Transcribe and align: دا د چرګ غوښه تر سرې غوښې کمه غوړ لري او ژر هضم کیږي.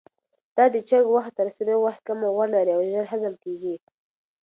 دا 0.55 0.65
د 0.73 0.75
چرګ 0.89 1.05
غوښه 1.11 1.31
تر 1.39 1.47
سرې 1.57 1.73
غوښې 1.81 2.01
کمه 2.07 2.27
غوړ 2.33 2.47
لري 2.55 2.71
او 2.75 2.81
ژر 2.91 3.05
هضم 3.13 3.33
کیږي. 3.43 3.75